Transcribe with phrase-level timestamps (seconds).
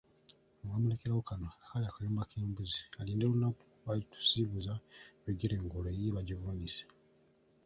[0.59, 4.73] Ono baamulekerawo kano akaali akayumba k'embuzi alinda lunaku lw'alitusiibuza
[5.21, 6.83] ebigere ng'olwo eyiye bagivuunise.